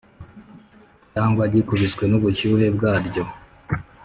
[1.11, 3.23] cyangwa gikubiswe n’ubushyuhe bwaryo.